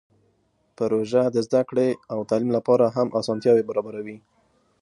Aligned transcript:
پروژه 0.77 1.23
د 1.35 1.37
زده 1.47 1.61
کړې 1.69 1.89
او 2.13 2.19
تعلیم 2.29 2.51
لپاره 2.57 2.85
هم 2.95 3.07
اسانتیاوې 3.19 3.67
برابروي. 3.69 4.17